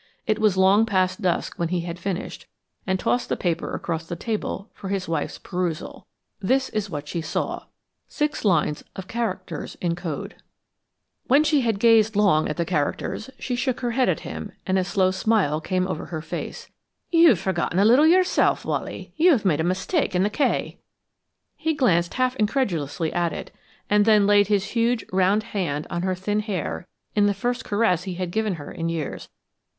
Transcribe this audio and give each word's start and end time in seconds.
It 0.25 0.39
was 0.39 0.57
long 0.57 0.87
past 0.87 1.21
dusk 1.21 1.57
when 1.57 1.67
he 1.67 1.81
had 1.81 1.99
finished, 1.99 2.47
and 2.87 2.99
tossed 2.99 3.29
the 3.29 3.37
paper 3.37 3.71
across 3.75 4.07
the 4.07 4.15
table 4.15 4.71
for 4.73 4.87
his 4.89 5.07
wife's 5.07 5.37
perusal. 5.37 6.07
This 6.39 6.69
is 6.69 6.89
what 6.89 7.07
she 7.07 7.21
saw: 7.21 7.65
[Illustration: 8.09 8.49
An 8.49 8.63
image 8.69 8.79
of 8.95 9.03
a 9.05 9.07
coded 9.07 9.27
message 9.27 9.61
is 9.61 9.61
shown 9.61 9.61
here 9.61 9.69
in 9.83 9.89
the 9.93 10.29
text.] 10.31 10.43
When 11.27 11.43
she 11.43 11.61
had 11.61 11.79
gazed 11.79 12.15
long 12.15 12.49
at 12.49 12.57
the 12.57 12.65
characters, 12.65 13.29
she 13.37 13.55
shook 13.55 13.81
her 13.81 13.91
head 13.91 14.09
at 14.09 14.21
him, 14.21 14.53
and 14.65 14.79
a 14.79 14.83
slow 14.83 15.11
smile 15.11 15.61
came 15.61 15.87
over 15.87 16.07
her 16.07 16.23
face. 16.23 16.71
"You've 17.11 17.37
forgotten 17.37 17.77
a 17.77 17.85
little 17.85 18.07
yourself, 18.07 18.65
Wally. 18.65 19.13
You 19.17 19.39
made 19.43 19.59
a 19.59 19.63
mistake 19.63 20.15
in 20.15 20.23
the 20.23 20.31
k." 20.31 20.79
He 21.55 21.75
glanced 21.75 22.15
half 22.15 22.35
incredulously 22.37 23.13
at 23.13 23.33
it, 23.33 23.53
and 23.87 24.05
then 24.05 24.25
laid 24.25 24.47
his 24.47 24.71
huge, 24.71 25.05
rough 25.13 25.43
hand 25.43 25.85
on 25.91 26.01
her 26.01 26.15
thin 26.15 26.39
hair 26.39 26.87
in 27.15 27.27
the 27.27 27.35
first 27.35 27.63
caress 27.63 28.05
he 28.05 28.15
had 28.15 28.31
given 28.31 28.55
her 28.55 28.71
in 28.71 28.89
years. 28.89 29.29